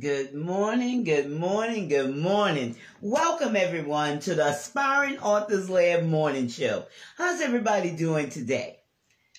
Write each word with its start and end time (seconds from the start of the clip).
Good 0.00 0.34
morning, 0.34 1.04
good 1.04 1.30
morning, 1.30 1.86
good 1.86 2.16
morning. 2.16 2.74
Welcome 3.00 3.54
everyone 3.54 4.18
to 4.20 4.34
the 4.34 4.48
Aspiring 4.48 5.18
Authors 5.20 5.70
Lab 5.70 6.02
Morning 6.04 6.48
Show. 6.48 6.86
How's 7.16 7.40
everybody 7.40 7.90
doing 7.90 8.28
today? 8.28 8.80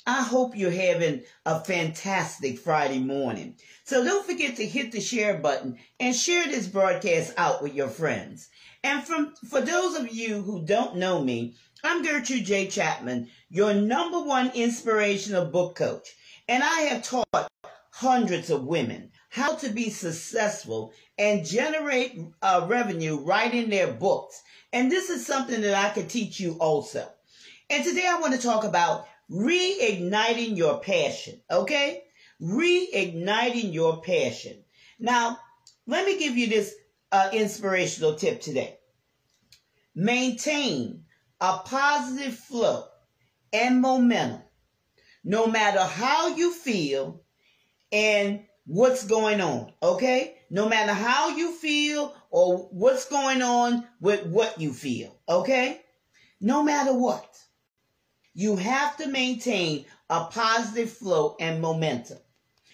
I 0.08 0.22
hope 0.22 0.56
you're 0.56 0.72
having 0.72 1.24
a 1.46 1.60
fantastic 1.60 2.58
Friday 2.60 3.00
morning. 3.00 3.58
So 3.84 4.06
don't 4.06 4.26
forget 4.26 4.56
to 4.56 4.66
hit 4.66 4.94
the 4.94 5.02
share 5.02 5.40
button 5.40 5.78
and 6.00 6.16
share 6.16 6.46
this 6.46 6.68
broadcast 6.68 7.34
out 7.36 7.62
with 7.62 7.74
your 7.74 7.90
friends. 7.90 8.48
And 8.82 9.04
from, 9.04 9.34
for 9.50 9.60
those 9.60 9.98
of 9.98 10.14
you 10.14 10.42
who 10.42 10.64
don't 10.64 10.96
know 10.96 11.22
me, 11.22 11.56
I'm 11.84 12.02
Gertrude 12.02 12.46
J. 12.46 12.68
Chapman, 12.68 13.28
your 13.50 13.74
number 13.74 14.22
one 14.22 14.52
inspirational 14.56 15.48
book 15.48 15.76
coach. 15.76 16.16
And 16.48 16.64
I 16.64 16.82
have 16.82 17.04
taught 17.04 17.50
hundreds 17.92 18.50
of 18.50 18.64
women 18.64 19.12
how 19.36 19.54
to 19.54 19.68
be 19.68 19.90
successful 19.90 20.94
and 21.18 21.46
generate 21.46 22.18
uh, 22.42 22.66
revenue 22.70 23.18
writing 23.18 23.70
their 23.70 23.92
books. 23.92 24.42
And 24.72 24.90
this 24.90 25.10
is 25.10 25.28
something 25.28 25.60
that 25.60 25.74
I 25.74 25.90
could 25.94 26.10
teach 26.10 26.40
you 26.40 26.54
also. 26.54 27.06
And 27.70 27.84
today 27.84 28.08
I 28.08 28.22
want 28.22 28.34
to 28.34 28.40
talk 28.42 28.64
about 28.64 29.10
reigniting 29.30 30.56
your 30.56 30.80
passion. 30.80 31.42
Okay? 31.52 32.04
Reigniting 32.42 33.74
your 33.74 34.02
passion. 34.02 34.64
Now, 35.00 35.38
let 35.86 36.06
me 36.06 36.18
give 36.18 36.38
you 36.38 36.48
this 36.48 36.74
uh, 37.12 37.30
inspirational 37.34 38.16
tip 38.16 38.40
today. 38.40 38.78
Maintain 39.94 41.04
a 41.42 41.58
positive 41.58 42.38
flow 42.38 42.86
and 43.52 43.82
momentum 43.82 44.44
no 45.26 45.48
matter 45.48 45.84
how 45.84 46.38
you 46.38 46.54
feel 46.54 47.22
and 47.92 48.46
what's 48.66 49.06
going 49.06 49.42
on, 49.42 49.72
okay? 49.82 50.38
No 50.50 50.68
matter 50.68 50.94
how 50.94 51.30
you 51.30 51.52
feel 51.52 52.16
or 52.30 52.70
what's 52.72 53.08
going 53.08 53.42
on 53.42 53.86
with 54.02 54.26
what 54.26 54.60
you 54.60 54.74
feel, 54.74 55.16
okay? 55.30 55.82
No 56.42 56.64
matter 56.64 56.94
what, 56.94 57.38
you 58.34 58.56
have 58.58 58.98
to 58.98 59.08
maintain 59.08 59.86
a 60.10 60.26
positive 60.26 60.92
flow 60.92 61.36
and 61.40 61.62
momentum. 61.62 62.18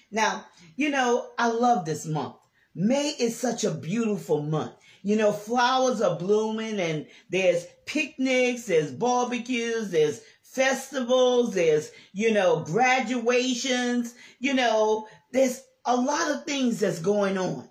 Now, 0.09 0.45
you 0.75 0.89
know, 0.89 1.29
I 1.37 1.47
love 1.49 1.85
this 1.85 2.05
month. 2.05 2.35
May 2.73 3.09
is 3.09 3.37
such 3.37 3.63
a 3.63 3.71
beautiful 3.71 4.41
month. 4.41 4.73
You 5.03 5.15
know, 5.15 5.31
flowers 5.31 6.01
are 6.01 6.17
blooming 6.17 6.79
and 6.79 7.07
there's 7.29 7.65
picnics, 7.85 8.65
there's 8.65 8.91
barbecues, 8.91 9.89
there's 9.89 10.21
festivals, 10.43 11.53
there's, 11.53 11.91
you 12.13 12.31
know, 12.31 12.63
graduations, 12.63 14.13
you 14.39 14.53
know, 14.53 15.07
there's 15.31 15.61
a 15.85 15.95
lot 15.95 16.31
of 16.31 16.45
things 16.45 16.79
that's 16.79 16.99
going 16.99 17.37
on. 17.37 17.67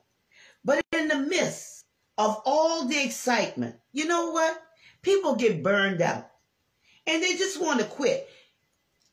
But 0.64 0.82
in 0.92 1.08
the 1.08 1.18
midst 1.18 1.84
of 2.18 2.40
all 2.44 2.86
the 2.86 3.02
excitement, 3.02 3.76
you 3.92 4.06
know 4.06 4.30
what? 4.30 4.60
People 5.02 5.36
get 5.36 5.62
burned 5.62 6.02
out 6.02 6.30
and 7.06 7.22
they 7.22 7.36
just 7.36 7.60
want 7.60 7.80
to 7.80 7.86
quit 7.86 8.28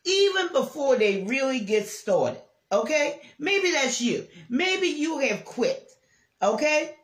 even 0.05 0.49
before 0.51 0.95
they 0.95 1.23
really 1.23 1.59
get 1.59 1.87
started. 1.87 2.41
Okay? 2.71 3.21
Maybe 3.39 3.71
that's 3.71 4.01
you. 4.01 4.27
Maybe 4.49 4.87
you 4.87 5.19
have 5.19 5.45
quit. 5.45 5.89
Okay? 6.41 6.95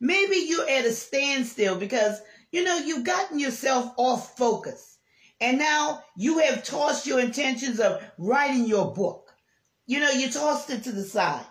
Maybe 0.00 0.36
you're 0.48 0.68
at 0.68 0.84
a 0.84 0.92
standstill 0.92 1.76
because, 1.76 2.20
you 2.50 2.64
know, 2.64 2.78
you've 2.78 3.04
gotten 3.04 3.38
yourself 3.38 3.92
off 3.96 4.36
focus. 4.36 4.98
And 5.40 5.58
now 5.58 6.02
you 6.16 6.38
have 6.38 6.64
tossed 6.64 7.06
your 7.06 7.20
intentions 7.20 7.80
of 7.80 8.02
writing 8.18 8.66
your 8.66 8.92
book. 8.92 9.21
You 9.92 10.00
know, 10.00 10.10
you 10.10 10.30
tossed 10.30 10.70
it 10.70 10.84
to 10.84 10.92
the 10.92 11.04
side. 11.04 11.44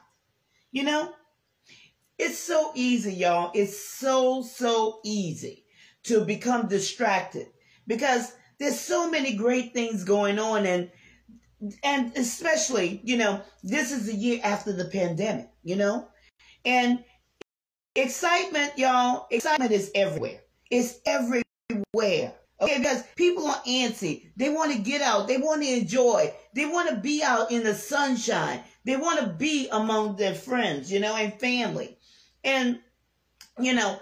You 0.71 0.81
know? 0.81 1.13
It's 2.17 2.39
so 2.39 2.71
easy, 2.73 3.13
y'all. 3.13 3.51
It's 3.53 3.77
so, 3.77 4.41
so 4.41 4.99
easy 5.05 5.65
to 6.05 6.25
become 6.25 6.67
distracted 6.67 7.45
because 7.85 8.33
there's 8.57 8.79
so 8.79 9.11
many 9.11 9.35
great 9.35 9.75
things 9.75 10.03
going 10.03 10.39
on 10.39 10.65
and 10.65 10.89
and 11.83 12.17
especially, 12.17 12.99
you 13.03 13.17
know, 13.17 13.41
this 13.61 13.91
is 13.91 14.07
the 14.07 14.15
year 14.15 14.39
after 14.43 14.73
the 14.73 14.85
pandemic, 14.85 15.51
you 15.63 15.75
know? 15.75 16.07
And 16.65 17.03
excitement, 17.95 18.71
y'all, 18.75 19.27
excitement 19.29 19.71
is 19.71 19.91
everywhere. 19.93 20.39
It's 20.71 20.99
everywhere. 21.05 22.33
Okay, 22.61 22.77
because 22.77 23.03
people 23.15 23.47
are 23.47 23.61
antsy. 23.67 24.27
They 24.37 24.49
want 24.49 24.71
to 24.71 24.77
get 24.77 25.01
out. 25.01 25.27
They 25.27 25.37
want 25.37 25.63
to 25.63 25.67
enjoy. 25.67 26.31
They 26.53 26.65
want 26.67 26.89
to 26.89 26.95
be 26.95 27.23
out 27.23 27.51
in 27.51 27.63
the 27.63 27.73
sunshine. 27.73 28.61
They 28.85 28.97
want 28.97 29.19
to 29.19 29.27
be 29.27 29.67
among 29.71 30.15
their 30.15 30.35
friends, 30.35 30.91
you 30.91 30.99
know, 30.99 31.15
and 31.15 31.33
family. 31.39 31.97
And, 32.43 32.79
you 33.59 33.73
know, 33.73 33.99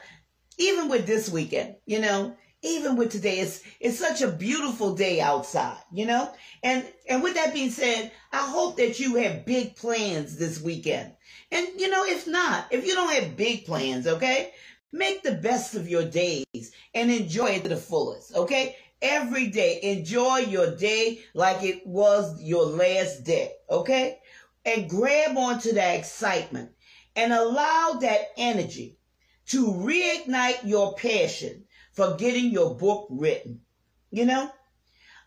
even 0.58 0.90
with 0.90 1.08
this 1.08 1.30
weekend, 1.30 1.75
you 1.86 2.00
know, 2.00 2.36
even 2.62 2.97
with 2.97 3.12
today, 3.12 3.40
it's 3.40 3.64
it's 3.80 3.97
such 3.97 4.22
a 4.22 4.28
beautiful 4.28 4.94
day 4.94 5.22
outside, 5.22 5.78
you 5.94 6.06
know? 6.06 6.30
And 6.62 6.86
and 7.08 7.24
with 7.24 7.36
that 7.36 7.53
being 7.53 7.70
said, 7.70 8.12
I 8.34 8.50
hope 8.50 8.76
that 8.78 9.00
you 9.00 9.16
have 9.16 9.46
big 9.46 9.78
plans 9.78 10.38
this 10.38 10.59
weekend. 10.62 11.14
And 11.52 11.68
you 11.78 11.90
know, 11.90 12.03
if 12.03 12.28
not, 12.28 12.68
if 12.72 12.86
you 12.86 12.94
don't 12.96 13.14
have 13.14 13.38
big 13.38 13.66
plans, 13.66 14.08
okay? 14.08 14.52
Make 14.91 15.24
the 15.24 15.34
best 15.36 15.76
of 15.76 15.88
your 15.88 16.03
days 16.03 16.46
and 16.94 17.11
enjoy 17.11 17.47
it 17.47 17.63
to 17.63 17.69
the 17.69 17.77
fullest, 17.77 18.35
okay? 18.35 18.75
Every 19.01 19.47
day, 19.47 19.79
enjoy 19.81 20.39
your 20.39 20.75
day 20.75 21.22
like 21.33 21.63
it 21.63 21.85
was 21.85 22.41
your 22.41 22.66
last 22.66 23.23
day, 23.23 23.53
okay? 23.69 24.19
And 24.66 24.89
grab 24.89 25.38
onto 25.38 25.73
that 25.73 25.95
excitement 25.95 26.72
and 27.16 27.31
allow 27.31 27.97
that 28.01 28.29
energy 28.38 28.97
to 29.47 29.66
reignite 29.66 30.66
your 30.66 30.95
passion 30.95 31.66
for 31.94 32.16
getting 32.16 32.51
your 32.51 32.75
book 32.75 33.07
written. 33.09 33.61
You 34.11 34.25
know, 34.25 34.51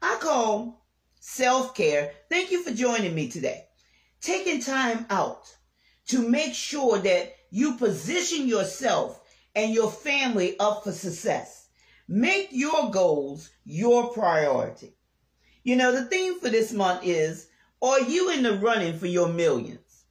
I 0.00 0.16
call 0.20 0.84
self 1.20 1.74
care. 1.74 2.12
Thank 2.28 2.50
you 2.50 2.62
for 2.62 2.72
joining 2.72 3.14
me 3.14 3.28
today. 3.28 3.64
Taking 4.20 4.60
time 4.60 5.06
out 5.08 5.54
to 6.08 6.28
make 6.28 6.54
sure 6.54 6.98
that 6.98 7.34
you 7.50 7.76
position 7.76 8.48
yourself 8.48 9.20
and 9.54 9.72
your 9.72 9.90
family 9.90 10.58
up 10.58 10.84
for 10.84 10.92
success. 10.92 11.68
Make 12.08 12.48
your 12.50 12.90
goals 12.90 13.50
your 13.64 14.12
priority. 14.12 14.94
You 15.62 15.76
know, 15.76 15.92
the 15.92 16.04
theme 16.04 16.40
for 16.40 16.48
this 16.48 16.72
month 16.72 17.02
is 17.04 17.48
Are 17.80 18.00
you 18.00 18.30
in 18.30 18.42
the 18.42 18.58
running 18.58 18.98
for 18.98 19.06
your 19.06 19.28
millions? 19.28 20.04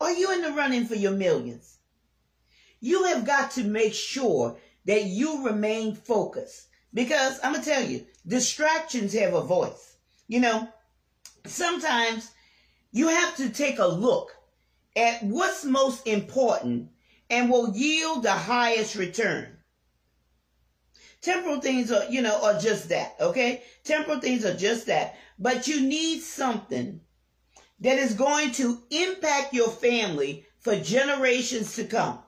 Are 0.00 0.12
you 0.12 0.32
in 0.32 0.42
the 0.42 0.52
running 0.52 0.86
for 0.86 0.94
your 0.96 1.12
millions? 1.12 1.78
You 2.80 3.04
have 3.04 3.24
got 3.24 3.52
to 3.52 3.64
make 3.64 3.94
sure 3.94 4.56
that 4.84 5.04
you 5.04 5.46
remain 5.46 5.94
focused 5.94 6.66
because 6.92 7.38
I'm 7.42 7.52
going 7.52 7.64
to 7.64 7.70
tell 7.70 7.84
you, 7.84 8.06
distractions 8.26 9.14
have 9.14 9.34
a 9.34 9.42
voice. 9.42 9.96
You 10.28 10.40
know, 10.40 10.68
sometimes 11.46 12.30
you 12.90 13.08
have 13.08 13.36
to 13.36 13.50
take 13.50 13.78
a 13.78 13.86
look 13.86 14.34
at 14.96 15.22
what's 15.22 15.64
most 15.64 16.06
important 16.06 16.90
and 17.32 17.48
will 17.48 17.74
yield 17.74 18.22
the 18.22 18.30
highest 18.30 18.94
return. 18.94 19.56
Temporal 21.22 21.62
things 21.62 21.90
are, 21.90 22.04
you 22.10 22.20
know, 22.20 22.38
are 22.44 22.60
just 22.60 22.90
that, 22.90 23.16
okay? 23.18 23.62
Temporal 23.84 24.20
things 24.20 24.44
are 24.44 24.54
just 24.54 24.86
that. 24.86 25.16
But 25.38 25.66
you 25.66 25.80
need 25.80 26.20
something 26.20 27.00
that 27.80 27.98
is 27.98 28.12
going 28.12 28.52
to 28.52 28.82
impact 28.90 29.54
your 29.54 29.70
family 29.70 30.44
for 30.60 30.76
generations 30.76 31.74
to 31.76 31.84
come. 31.84 32.18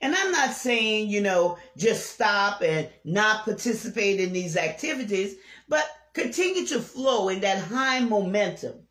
And 0.00 0.12
I'm 0.14 0.32
not 0.32 0.54
saying, 0.54 1.08
you 1.08 1.20
know, 1.20 1.56
just 1.76 2.10
stop 2.10 2.60
and 2.60 2.88
not 3.04 3.44
participate 3.44 4.18
in 4.18 4.32
these 4.32 4.56
activities, 4.56 5.36
but 5.68 5.88
continue 6.14 6.66
to 6.66 6.80
flow 6.80 7.28
in 7.28 7.40
that 7.42 7.62
high 7.62 8.00
momentum 8.00 8.88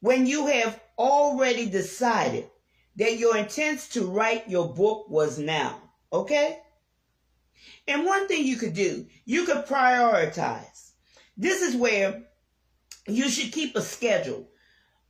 when 0.00 0.26
you 0.26 0.46
have 0.46 0.80
already 0.98 1.66
decided 1.66 2.50
that 2.98 3.16
your 3.16 3.36
intent 3.36 3.80
to 3.92 4.06
write 4.06 4.50
your 4.50 4.74
book 4.74 5.08
was 5.08 5.38
now. 5.38 5.80
Okay? 6.12 6.58
And 7.86 8.04
one 8.04 8.28
thing 8.28 8.44
you 8.44 8.56
could 8.56 8.74
do, 8.74 9.06
you 9.24 9.44
could 9.44 9.66
prioritize. 9.66 10.90
This 11.36 11.62
is 11.62 11.76
where 11.76 12.24
you 13.06 13.28
should 13.28 13.52
keep 13.52 13.76
a 13.76 13.80
schedule 13.80 14.48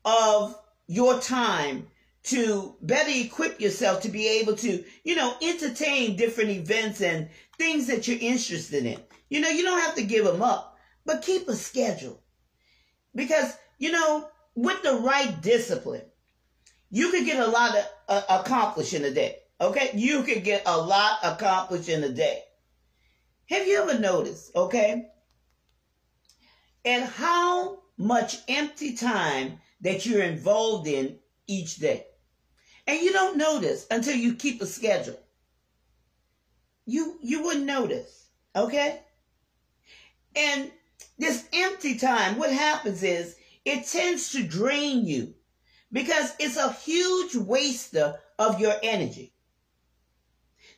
of 0.05 0.57
your 0.87 1.19
time 1.19 1.89
to 2.25 2.77
better 2.83 3.11
equip 3.11 3.61
yourself 3.61 4.03
to 4.03 4.11
be 4.11 4.29
able 4.41 4.55
to, 4.57 4.85
you 5.03 5.17
know, 5.17 5.35
entertain 5.41 6.17
different 6.17 6.51
events 6.51 7.01
and 7.01 7.31
things 7.57 7.87
that 7.87 8.07
you're 8.07 8.19
interested 8.21 8.85
in. 8.85 8.99
You 9.31 9.41
know, 9.41 9.49
you 9.49 9.63
don't 9.63 9.81
have 9.81 9.95
to 9.95 10.03
give 10.03 10.25
them 10.27 10.43
up, 10.43 10.77
but 11.07 11.23
keep 11.23 11.49
a 11.49 11.55
schedule. 11.55 12.23
Because, 13.15 13.57
you 13.79 13.93
know, 13.93 14.29
with 14.55 14.83
the 14.83 14.95
right 14.95 15.41
discipline, 15.41 16.03
you 16.91 17.11
could 17.11 17.25
get 17.25 17.41
a 17.41 17.51
lot 17.51 17.77
of, 17.77 17.85
uh, 18.09 18.23
accomplished 18.41 18.95
in 18.95 19.05
a 19.05 19.11
day. 19.11 19.39
Okay? 19.61 19.91
You 19.95 20.23
could 20.23 20.45
get 20.45 20.63
a 20.67 20.77
lot 20.77 21.19
accomplished 21.23 21.89
in 21.89 22.05
a 22.05 22.09
day. 22.09 22.43
Have 23.47 23.67
you 23.67 23.83
ever 23.83 23.99
noticed, 23.99 24.55
okay? 24.55 25.11
And 26.85 27.05
how 27.05 27.83
much 27.97 28.37
empty 28.47 28.95
time 28.95 29.61
that 29.81 30.07
you're 30.07 30.23
involved 30.23 30.87
in 30.87 31.19
each 31.47 31.77
day. 31.77 32.07
And 32.87 33.01
you 33.01 33.13
don't 33.13 33.37
notice 33.37 33.87
until 33.91 34.17
you 34.17 34.35
keep 34.35 34.63
a 34.63 34.67
schedule. 34.67 35.19
You 36.87 37.19
you 37.21 37.43
wouldn't 37.43 37.67
notice. 37.67 38.29
Okay? 38.57 39.01
And 40.35 40.71
this 41.19 41.47
empty 41.53 41.99
time, 41.99 42.39
what 42.39 42.53
happens 42.53 43.03
is 43.03 43.37
it 43.65 43.87
tends 43.87 44.31
to 44.33 44.43
drain 44.43 45.07
you 45.07 45.35
because 45.93 46.35
it's 46.39 46.57
a 46.57 46.73
huge 46.73 47.35
waster 47.35 48.19
of 48.39 48.61
your 48.61 48.75
energy. 48.83 49.33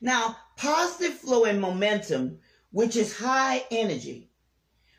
Now, 0.01 0.37
positive 0.57 1.15
flow 1.19 1.45
and 1.45 1.61
momentum, 1.61 2.39
which 2.71 2.97
is 2.97 3.17
high 3.19 3.65
energy, 3.71 4.31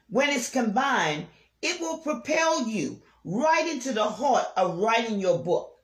when 0.10 0.30
it's 0.30 0.50
combined, 0.50 1.28
it 1.62 1.80
will 1.80 2.00
propel 2.00 2.68
you 2.68 3.02
right 3.24 3.68
into 3.68 3.94
the 3.94 4.04
heart 4.04 4.46
of 4.58 4.80
writing 4.80 5.20
your 5.20 5.40
book. 5.40 5.78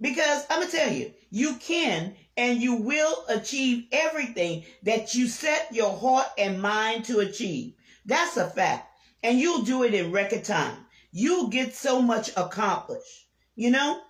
Because 0.00 0.44
I'm 0.50 0.60
going 0.60 0.70
to 0.70 0.76
tell 0.76 0.92
you, 0.92 1.12
you 1.30 1.54
can 1.56 2.14
and 2.36 2.60
you 2.60 2.74
will 2.74 3.24
achieve 3.28 3.86
everything 3.92 4.64
that 4.82 5.14
you 5.14 5.26
set 5.26 5.72
your 5.72 5.96
heart 5.96 6.26
and 6.36 6.60
mind 6.60 7.06
to 7.06 7.20
achieve. 7.20 7.72
That's 8.04 8.36
a 8.36 8.48
fact. 8.48 8.92
And 9.22 9.40
you'll 9.40 9.62
do 9.62 9.82
it 9.84 9.94
in 9.94 10.12
record 10.12 10.44
time. 10.44 10.85
You'll 11.18 11.48
get 11.48 11.74
so 11.74 12.02
much 12.02 12.28
accomplished. 12.36 13.26
You 13.54 13.70
know? 13.70 14.02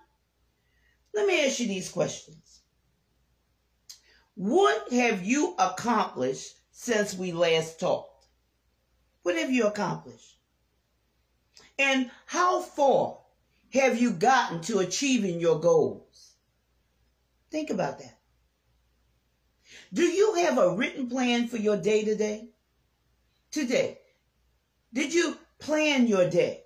Let 1.13 1.25
me 1.25 1.45
ask 1.45 1.57
you 1.61 1.65
these 1.65 1.89
questions. 1.89 2.59
What 4.35 4.91
have 4.91 5.23
you 5.23 5.55
accomplished 5.57 6.53
since 6.71 7.15
we 7.15 7.31
last 7.31 7.79
talked? 7.79 8.25
What 9.23 9.37
have 9.37 9.49
you 9.49 9.67
accomplished? 9.67 10.37
And 11.79 12.11
how 12.25 12.59
far 12.59 13.19
have 13.71 14.01
you 14.01 14.11
gotten 14.11 14.59
to 14.63 14.79
achieving 14.79 15.39
your 15.39 15.61
goals? 15.61 16.33
Think 17.49 17.69
about 17.69 17.99
that. 17.99 18.19
Do 19.93 20.03
you 20.03 20.33
have 20.33 20.57
a 20.57 20.75
written 20.75 21.07
plan 21.07 21.47
for 21.47 21.55
your 21.55 21.77
day 21.77 22.03
to 22.03 22.15
day? 22.17 22.49
Today, 23.49 23.97
did 24.91 25.13
you 25.13 25.37
plan 25.57 26.07
your 26.07 26.29
day? 26.29 26.63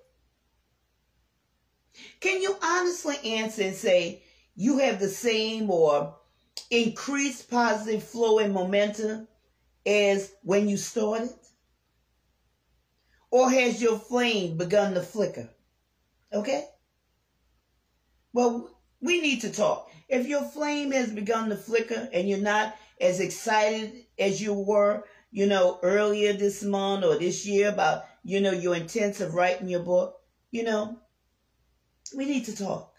Can 2.22 2.40
you 2.40 2.56
honestly 2.62 3.16
answer 3.24 3.62
and 3.62 3.74
say 3.74 4.22
you 4.54 4.78
have 4.78 5.00
the 5.00 5.08
same 5.08 5.68
or 5.68 6.14
increased 6.70 7.50
positive 7.50 8.04
flow 8.04 8.38
and 8.38 8.54
momentum 8.54 9.26
as 9.84 10.32
when 10.44 10.68
you 10.68 10.76
started? 10.76 11.30
Or 13.32 13.50
has 13.50 13.82
your 13.82 13.98
flame 13.98 14.56
begun 14.56 14.94
to 14.94 15.02
flicker? 15.02 15.50
Okay? 16.32 16.64
Well, 18.32 18.70
we 19.00 19.20
need 19.20 19.40
to 19.40 19.50
talk. 19.50 19.90
If 20.08 20.28
your 20.28 20.44
flame 20.44 20.92
has 20.92 21.10
begun 21.10 21.48
to 21.48 21.56
flicker 21.56 22.08
and 22.12 22.28
you're 22.28 22.38
not 22.38 22.76
as 23.00 23.18
excited 23.18 24.04
as 24.16 24.40
you 24.40 24.54
were, 24.54 25.02
you 25.32 25.46
know, 25.46 25.80
earlier 25.82 26.34
this 26.34 26.62
month 26.62 27.04
or 27.04 27.18
this 27.18 27.44
year 27.46 27.70
about, 27.70 28.04
you 28.22 28.40
know, 28.40 28.52
your 28.52 28.76
intents 28.76 29.20
of 29.20 29.34
writing 29.34 29.68
your 29.68 29.82
book, 29.82 30.20
you 30.52 30.62
know, 30.62 31.00
we 32.16 32.24
need 32.24 32.44
to 32.46 32.56
talk. 32.56 32.92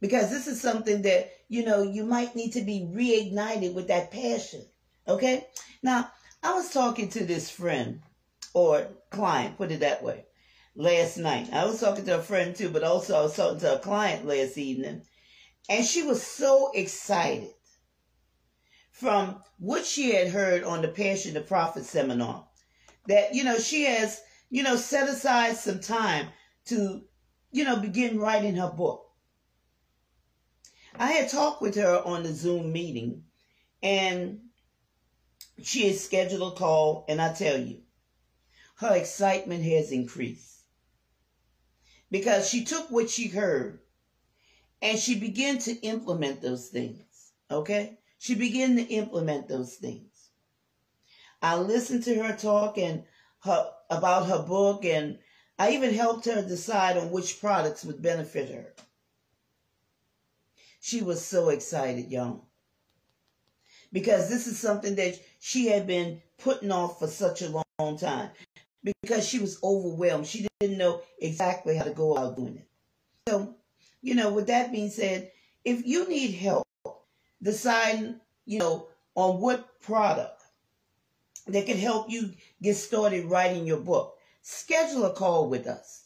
Because 0.00 0.30
this 0.30 0.46
is 0.46 0.60
something 0.60 1.02
that, 1.02 1.30
you 1.48 1.64
know, 1.64 1.82
you 1.82 2.04
might 2.04 2.34
need 2.34 2.52
to 2.54 2.62
be 2.62 2.88
reignited 2.92 3.74
with 3.74 3.88
that 3.88 4.10
passion. 4.10 4.64
Okay? 5.06 5.46
Now, 5.82 6.10
I 6.42 6.54
was 6.54 6.70
talking 6.70 7.08
to 7.10 7.24
this 7.24 7.50
friend 7.50 8.00
or 8.52 8.88
client, 9.10 9.56
put 9.56 9.70
it 9.70 9.80
that 9.80 10.02
way 10.02 10.24
last 10.74 11.18
night. 11.18 11.52
I 11.52 11.64
was 11.64 11.80
talking 11.80 12.04
to 12.06 12.18
a 12.18 12.22
friend 12.22 12.54
too, 12.54 12.70
but 12.70 12.82
also 12.82 13.16
I 13.16 13.22
was 13.22 13.36
talking 13.36 13.60
to 13.60 13.76
a 13.76 13.78
client 13.78 14.26
last 14.26 14.58
evening. 14.58 15.02
And 15.68 15.84
she 15.84 16.02
was 16.02 16.22
so 16.22 16.72
excited 16.74 17.50
from 18.90 19.42
what 19.58 19.86
she 19.86 20.14
had 20.14 20.28
heard 20.28 20.64
on 20.64 20.82
the 20.82 20.88
Passion 20.88 21.36
of 21.36 21.46
Profit 21.46 21.84
seminar 21.84 22.46
that, 23.06 23.34
you 23.34 23.44
know, 23.44 23.58
she 23.58 23.84
has, 23.84 24.20
you 24.50 24.62
know, 24.62 24.76
set 24.76 25.08
aside 25.08 25.56
some 25.56 25.80
time 25.80 26.28
to, 26.66 27.02
you 27.52 27.64
know, 27.64 27.76
begin 27.76 28.18
writing 28.18 28.56
her 28.56 28.70
book. 28.70 29.10
I 30.98 31.12
had 31.12 31.30
talked 31.30 31.62
with 31.62 31.76
her 31.76 32.02
on 32.04 32.22
the 32.22 32.32
Zoom 32.32 32.72
meeting 32.72 33.24
and 33.82 34.40
she 35.62 35.86
had 35.86 35.96
scheduled 35.96 36.54
a 36.54 36.56
call 36.56 37.04
and 37.08 37.20
I 37.20 37.32
tell 37.32 37.58
you, 37.58 37.82
her 38.76 38.96
excitement 38.96 39.62
has 39.64 39.92
increased 39.92 40.64
because 42.10 42.48
she 42.48 42.64
took 42.64 42.90
what 42.90 43.08
she 43.08 43.28
heard 43.28 43.80
and 44.80 44.98
she 44.98 45.18
began 45.18 45.58
to 45.58 45.72
implement 45.80 46.42
those 46.42 46.68
things. 46.68 47.32
Okay? 47.50 47.98
She 48.18 48.34
began 48.34 48.76
to 48.76 48.82
implement 48.82 49.48
those 49.48 49.74
things. 49.76 50.30
I 51.40 51.58
listened 51.58 52.04
to 52.04 52.22
her 52.22 52.36
talk 52.36 52.78
and 52.78 53.04
her 53.44 53.70
about 53.90 54.26
her 54.28 54.42
book 54.42 54.84
and 54.84 55.18
I 55.62 55.74
even 55.74 55.94
helped 55.94 56.24
her 56.24 56.42
decide 56.42 56.96
on 56.96 57.12
which 57.12 57.40
products 57.40 57.84
would 57.84 58.02
benefit 58.02 58.52
her. 58.52 58.74
She 60.80 61.02
was 61.02 61.24
so 61.24 61.50
excited, 61.50 62.10
y'all. 62.10 62.46
Because 63.92 64.28
this 64.28 64.48
is 64.48 64.58
something 64.58 64.96
that 64.96 65.20
she 65.38 65.68
had 65.68 65.86
been 65.86 66.20
putting 66.38 66.72
off 66.72 66.98
for 66.98 67.06
such 67.06 67.42
a 67.42 67.62
long 67.78 67.96
time 67.96 68.30
because 68.82 69.24
she 69.24 69.38
was 69.38 69.60
overwhelmed. 69.62 70.26
She 70.26 70.48
didn't 70.58 70.78
know 70.78 71.02
exactly 71.20 71.76
how 71.76 71.84
to 71.84 71.90
go 71.90 72.16
about 72.16 72.34
doing 72.34 72.56
it. 72.56 72.68
So, 73.28 73.54
you 74.00 74.16
know, 74.16 74.32
with 74.32 74.48
that 74.48 74.72
being 74.72 74.90
said, 74.90 75.30
if 75.64 75.86
you 75.86 76.08
need 76.08 76.32
help 76.32 76.66
deciding, 77.40 78.18
you 78.46 78.58
know, 78.58 78.88
on 79.14 79.40
what 79.40 79.80
product 79.80 80.42
that 81.46 81.66
can 81.66 81.78
help 81.78 82.10
you 82.10 82.32
get 82.60 82.74
started 82.74 83.26
writing 83.26 83.64
your 83.64 83.78
book, 83.78 84.18
schedule 84.42 85.06
a 85.06 85.14
call 85.14 85.48
with 85.48 85.66
us. 85.66 86.04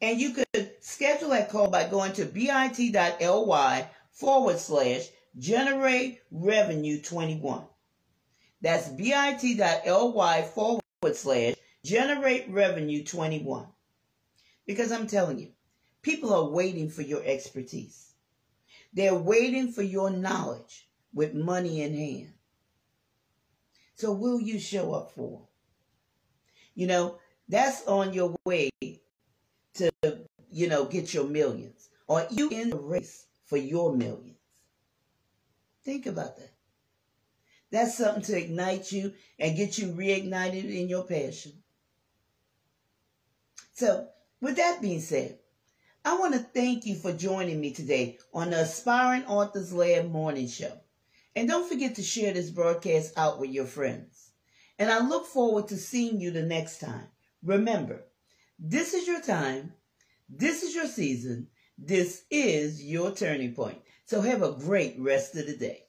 And 0.00 0.20
you 0.20 0.32
could 0.32 0.72
schedule 0.80 1.30
that 1.30 1.50
call 1.50 1.70
by 1.70 1.88
going 1.88 2.12
to 2.14 2.24
bit.ly 2.24 3.88
forward 4.10 4.58
slash 4.58 5.08
generate 5.38 6.20
revenue 6.30 7.00
21. 7.00 7.64
That's 8.60 8.88
bit.ly 8.88 10.42
forward 10.42 10.82
slash 11.12 11.54
Generate 11.84 12.48
Revenue 12.48 13.04
21. 13.04 13.66
Because 14.66 14.90
I'm 14.90 15.06
telling 15.06 15.38
you, 15.38 15.48
people 16.00 16.32
are 16.32 16.48
waiting 16.48 16.88
for 16.88 17.02
your 17.02 17.22
expertise. 17.22 18.12
They're 18.94 19.14
waiting 19.14 19.70
for 19.70 19.82
your 19.82 20.08
knowledge 20.08 20.88
with 21.12 21.34
money 21.34 21.82
in 21.82 21.94
hand. 21.94 22.32
So 23.96 24.12
will 24.12 24.40
you 24.40 24.58
show 24.58 24.94
up 24.94 25.12
for 25.12 25.30
them? 25.30 25.48
You 26.74 26.86
know, 26.86 27.18
that's 27.48 27.86
on 27.86 28.12
your 28.12 28.34
way 28.44 28.70
to, 29.74 29.90
you 30.50 30.68
know, 30.68 30.84
get 30.84 31.12
your 31.12 31.24
millions. 31.24 31.90
Or 32.06 32.26
you 32.30 32.50
in 32.50 32.70
the 32.70 32.76
race 32.76 33.26
for 33.46 33.56
your 33.56 33.94
millions? 33.94 34.36
Think 35.84 36.06
about 36.06 36.36
that. 36.36 36.52
That's 37.70 37.98
something 37.98 38.22
to 38.24 38.38
ignite 38.38 38.92
you 38.92 39.12
and 39.38 39.56
get 39.56 39.78
you 39.78 39.88
reignited 39.88 40.64
in 40.64 40.88
your 40.88 41.04
passion. 41.04 41.52
So, 43.72 44.08
with 44.40 44.56
that 44.56 44.80
being 44.80 45.00
said, 45.00 45.38
I 46.04 46.18
want 46.18 46.34
to 46.34 46.38
thank 46.38 46.86
you 46.86 46.94
for 46.94 47.12
joining 47.12 47.60
me 47.60 47.72
today 47.72 48.18
on 48.32 48.50
the 48.50 48.60
Aspiring 48.60 49.24
Authors 49.24 49.72
Lab 49.72 50.10
Morning 50.10 50.46
Show. 50.46 50.72
And 51.34 51.48
don't 51.48 51.68
forget 51.68 51.96
to 51.96 52.02
share 52.02 52.32
this 52.32 52.50
broadcast 52.50 53.14
out 53.16 53.40
with 53.40 53.50
your 53.50 53.66
friends. 53.66 54.30
And 54.78 54.90
I 54.90 55.00
look 55.00 55.26
forward 55.26 55.68
to 55.68 55.76
seeing 55.76 56.20
you 56.20 56.30
the 56.30 56.42
next 56.42 56.78
time. 56.78 57.08
Remember, 57.44 58.04
this 58.58 58.94
is 58.94 59.06
your 59.06 59.20
time. 59.20 59.74
This 60.28 60.62
is 60.62 60.74
your 60.74 60.86
season. 60.86 61.48
This 61.76 62.24
is 62.30 62.82
your 62.82 63.14
turning 63.14 63.54
point. 63.54 63.78
So 64.06 64.22
have 64.22 64.42
a 64.42 64.52
great 64.52 64.96
rest 64.98 65.36
of 65.36 65.46
the 65.46 65.56
day. 65.56 65.83